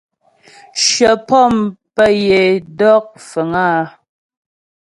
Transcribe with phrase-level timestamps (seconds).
[0.83, 1.53] Shyə pɔ̂m
[1.95, 3.83] pə́ yə é dɔk fəŋ áa.